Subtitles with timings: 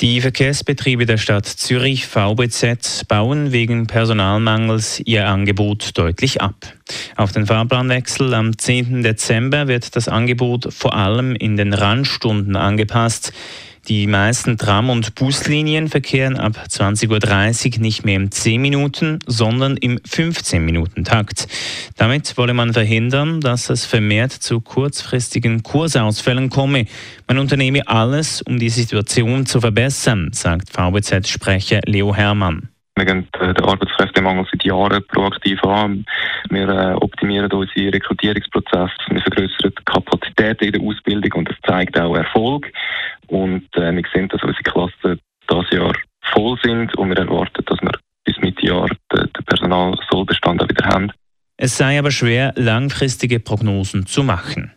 [0.00, 6.54] Die Verkehrsbetriebe der Stadt Zürich VBZ bauen wegen Personalmangels ihr Angebot deutlich ab.
[7.16, 9.02] Auf den Fahrplanwechsel am 10.
[9.02, 13.34] Dezember wird das Angebot vor allem in den Randstunden angepasst.
[13.88, 19.76] Die meisten Tram- und Buslinien verkehren ab 20.30 Uhr nicht mehr im 10 Minuten, sondern
[19.76, 21.48] im 15-Minuten-Takt.
[21.96, 26.86] Damit wolle man verhindern, dass es vermehrt zu kurzfristigen Kursausfällen komme.
[27.26, 32.68] Man unternehme alles, um die Situation zu verbessern, sagt VBZ-Sprecher Leo Hermann.
[33.00, 36.04] Wir gehen äh, den Arbeitskräftemangel seit Jahren proaktiv an.
[36.50, 38.92] Wir äh, optimieren unsere Rekrutierungsprozesse.
[39.08, 39.84] Wir vergrößern die
[40.40, 42.72] Kapazitäten in der Ausbildung und das zeigt auch Erfolg.
[43.28, 45.92] Und äh, wir sehen, dass unsere Klassen dieses Jahr
[46.32, 47.92] voll sind und wir erwarten, dass wir
[48.24, 51.12] bis Mitte Jahr den, den Personalsollbestand wieder haben.
[51.56, 54.72] Es sei aber schwer, langfristige Prognosen zu machen.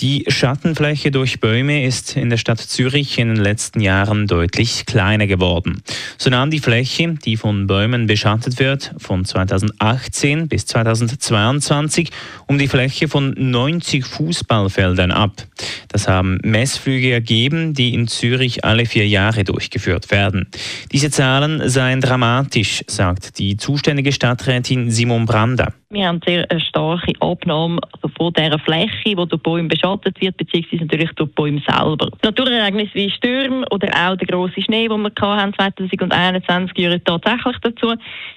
[0.00, 5.26] Die Schattenfläche durch Bäume ist in der Stadt Zürich in den letzten Jahren deutlich kleiner
[5.26, 5.82] geworden.
[6.16, 12.12] So nahm die Fläche, die von Bäumen beschattet wird, von 2018 bis 2022
[12.46, 15.46] um die Fläche von 90 Fußballfeldern ab.
[15.92, 20.48] Das haben Messflüge ergeben, die in Zürich alle vier Jahre durchgeführt werden.
[20.92, 25.72] Diese Zahlen seien dramatisch, sagt die zuständige Stadträtin Simon Brander.
[25.92, 30.36] Wir haben sehr eine starke Abnahme also von dieser Fläche, die durch Bäume beschattet wird,
[30.36, 32.08] beziehungsweise natürlich durch Bäume selber.
[32.22, 37.94] Naturereignisse wie Stürme oder auch der grosse Schnee, den wir 2021 gehören tatsächlich dazu,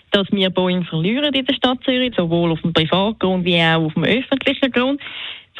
[0.09, 3.93] dass wir Bäume verlieren in der Stadt Zürich, sowohl auf dem Privatgrund wie auch auf
[3.93, 4.99] dem öffentlichen Grund.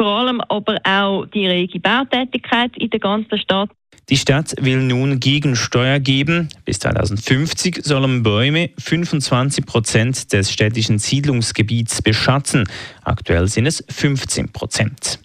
[0.03, 3.69] Vor allem aber auch die rege Bautätigkeit in der ganzen Stadt.
[4.09, 6.49] Die Stadt will nun Gegensteuer geben.
[6.65, 12.65] Bis 2050 sollen Bäume 25 Prozent des städtischen Siedlungsgebiets beschatten.
[13.05, 15.19] Aktuell sind es 15 Prozent.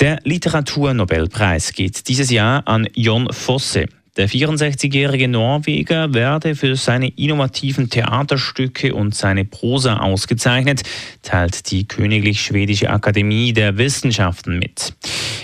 [0.00, 3.86] Der Literaturnobelpreis geht dieses Jahr an Jon Fosse.
[4.18, 10.82] Der 64-jährige Norweger werde für seine innovativen Theaterstücke und seine Prosa ausgezeichnet,
[11.22, 14.92] teilt die Königlich Schwedische Akademie der Wissenschaften mit.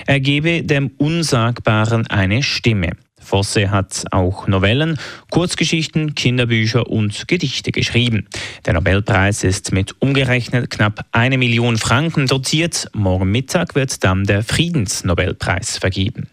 [0.07, 2.91] Er gebe dem Unsagbaren eine Stimme.
[3.19, 4.99] Fosse hat auch Novellen,
[5.31, 8.27] Kurzgeschichten, Kinderbücher und Gedichte geschrieben.
[8.67, 12.91] Der Nobelpreis ist mit umgerechnet knapp eine Million Franken dotiert.
[12.93, 16.29] Morgen Mittag wird dann der Friedensnobelpreis vergeben.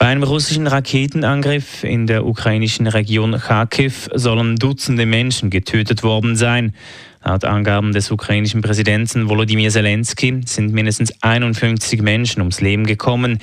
[0.00, 6.74] Bei einem russischen Raketenangriff in der ukrainischen Region Kharkiv sollen Dutzende Menschen getötet worden sein.
[7.22, 13.40] Laut Angaben des ukrainischen Präsidenten Volodymyr Zelensky sind mindestens 51 Menschen ums Leben gekommen.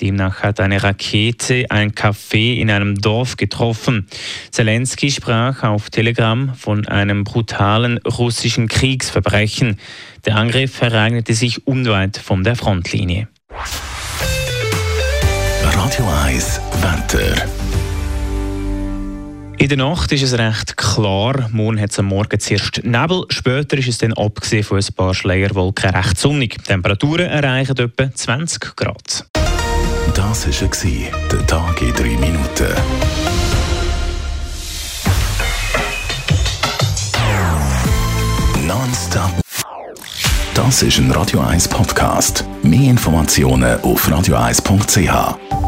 [0.00, 4.08] Demnach hat eine Rakete ein Café in einem Dorf getroffen.
[4.50, 9.78] Zelensky sprach auf Telegram von einem brutalen russischen Kriegsverbrechen.
[10.26, 13.28] Der Angriff ereignete sich unweit von der Frontlinie.
[15.90, 17.34] Radio 1 Wetter.
[19.58, 21.48] In der Nacht ist es recht klar.
[21.50, 23.24] Morgen hat es am Morgen zuerst Nebel.
[23.30, 26.58] Später ist es dann abgesehen von ein paar Schleierwolken recht sonnig.
[26.58, 29.26] Die Temperaturen erreichen etwa 20 Grad.
[30.14, 32.68] Das war der Tag in 3 Minuten.
[38.64, 39.40] Nonstop.
[40.54, 42.44] Das ist ein Radio 1 Podcast.
[42.62, 45.59] Mehr Informationen auf radio1.ch.